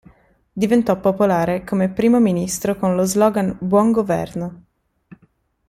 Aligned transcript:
Diventò 0.51 0.99
popolare 0.99 1.63
come 1.63 1.91
primo 1.91 2.19
ministro 2.19 2.75
con 2.75 2.95
lo 2.95 3.03
slogan 3.03 3.55
"buon 3.61 3.91
governo". 3.91 4.63